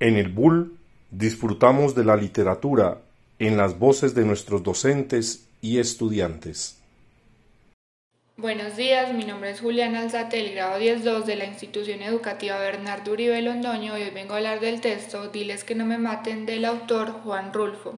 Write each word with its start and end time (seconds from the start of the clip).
En 0.00 0.16
el 0.16 0.28
Bull 0.28 0.78
disfrutamos 1.10 1.96
de 1.96 2.04
la 2.04 2.16
literatura 2.16 2.98
en 3.40 3.56
las 3.56 3.78
voces 3.78 4.14
de 4.14 4.24
nuestros 4.24 4.62
docentes 4.62 5.48
y 5.60 5.78
estudiantes. 5.78 6.78
Buenos 8.36 8.76
días, 8.76 9.12
mi 9.12 9.24
nombre 9.24 9.50
es 9.50 9.60
Julián 9.60 9.96
Alzate 9.96 10.36
del 10.36 10.54
grado 10.54 10.78
10.2 10.78 11.24
de 11.24 11.34
la 11.34 11.46
institución 11.46 12.02
educativa 12.02 12.60
Bernardo 12.60 13.10
Uribe 13.10 13.42
Londoño 13.42 13.98
y 13.98 14.02
hoy 14.02 14.10
vengo 14.10 14.34
a 14.34 14.36
hablar 14.36 14.60
del 14.60 14.80
texto 14.80 15.28
Diles 15.28 15.64
que 15.64 15.74
no 15.74 15.84
me 15.84 15.98
maten 15.98 16.46
del 16.46 16.64
autor 16.64 17.10
Juan 17.10 17.52
Rulfo. 17.52 17.97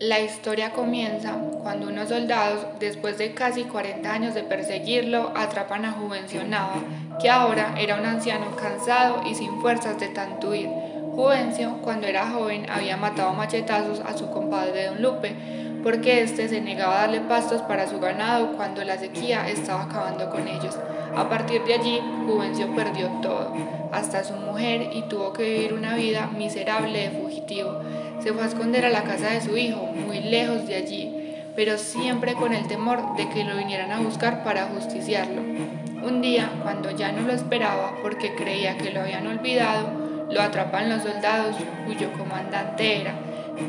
La 0.00 0.18
historia 0.18 0.72
comienza 0.72 1.34
cuando 1.62 1.88
unos 1.88 2.08
soldados, 2.08 2.64
después 2.78 3.18
de 3.18 3.34
casi 3.34 3.64
40 3.64 4.10
años 4.10 4.34
de 4.34 4.42
perseguirlo, 4.42 5.30
atrapan 5.36 5.84
a 5.84 5.92
Juvencio 5.92 6.42
Nava, 6.42 6.76
que 7.20 7.28
ahora 7.28 7.74
era 7.78 7.96
un 7.96 8.06
anciano 8.06 8.56
cansado 8.56 9.20
y 9.30 9.34
sin 9.34 9.60
fuerzas 9.60 10.00
de 10.00 10.08
tanto 10.08 10.48
huir. 10.48 10.70
Juvencio, 11.14 11.82
cuando 11.82 12.06
era 12.06 12.30
joven, 12.30 12.64
había 12.70 12.96
matado 12.96 13.34
machetazos 13.34 14.00
a 14.00 14.16
su 14.16 14.30
compadre 14.30 14.86
Don 14.86 15.02
Lupe, 15.02 15.36
porque 15.82 16.22
éste 16.22 16.48
se 16.48 16.60
negaba 16.60 16.98
a 16.98 17.00
darle 17.02 17.20
pastos 17.20 17.62
para 17.62 17.88
su 17.88 17.98
ganado 18.00 18.52
cuando 18.56 18.84
la 18.84 18.98
sequía 18.98 19.48
estaba 19.48 19.84
acabando 19.84 20.30
con 20.30 20.46
ellos. 20.46 20.76
A 21.16 21.28
partir 21.28 21.64
de 21.64 21.74
allí, 21.74 22.00
Juvencio 22.26 22.74
perdió 22.74 23.08
todo, 23.22 23.52
hasta 23.92 24.22
su 24.22 24.34
mujer, 24.34 24.90
y 24.92 25.02
tuvo 25.02 25.32
que 25.32 25.42
vivir 25.42 25.74
una 25.74 25.96
vida 25.96 26.28
miserable 26.28 26.98
de 26.98 27.10
fugitivo. 27.10 27.80
Se 28.22 28.32
fue 28.32 28.42
a 28.42 28.46
esconder 28.46 28.84
a 28.84 28.90
la 28.90 29.04
casa 29.04 29.30
de 29.30 29.40
su 29.40 29.56
hijo, 29.56 29.86
muy 29.86 30.20
lejos 30.20 30.66
de 30.66 30.76
allí, 30.76 31.34
pero 31.56 31.78
siempre 31.78 32.34
con 32.34 32.52
el 32.52 32.68
temor 32.68 33.16
de 33.16 33.28
que 33.28 33.44
lo 33.44 33.56
vinieran 33.56 33.90
a 33.90 34.00
buscar 34.00 34.44
para 34.44 34.66
justiciarlo. 34.66 35.42
Un 36.02 36.22
día, 36.22 36.50
cuando 36.62 36.90
ya 36.90 37.12
no 37.12 37.22
lo 37.22 37.32
esperaba 37.32 37.94
porque 38.02 38.34
creía 38.34 38.78
que 38.78 38.90
lo 38.90 39.00
habían 39.00 39.26
olvidado, 39.26 39.88
lo 40.30 40.40
atrapan 40.40 40.88
los 40.88 41.02
soldados 41.02 41.56
cuyo 41.86 42.12
comandante 42.12 43.00
era 43.00 43.14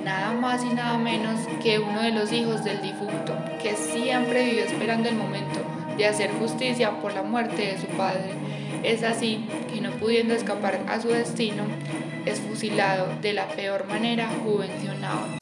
nada 0.04 0.34
más 0.34 0.64
y 0.64 0.74
nada 0.74 0.98
menos 0.98 1.40
que 1.62 1.80
uno 1.80 2.02
de 2.02 2.12
los 2.12 2.32
hijos 2.32 2.64
del 2.64 2.82
difunto, 2.82 3.36
que 3.62 3.76
siempre 3.76 4.46
vivió 4.46 4.64
esperando 4.66 5.10
el 5.10 5.16
momento 5.16 5.60
de 5.98 6.08
hacer 6.08 6.32
justicia 6.32 7.00
por 7.02 7.14
la 7.14 7.24
muerte 7.24 7.62
de 7.68 7.78
su 7.78 7.88
padre. 7.88 8.32
Es 8.84 9.04
así 9.04 9.46
que 9.72 9.82
no 9.82 9.92
pudiendo 9.92 10.34
escapar 10.34 10.80
a 10.88 11.00
su 11.00 11.10
destino, 11.10 11.64
es 12.26 12.40
fusilado 12.40 13.08
de 13.22 13.34
la 13.34 13.48
peor 13.48 13.86
manera 13.88 14.28
juvencionado. 14.44 15.41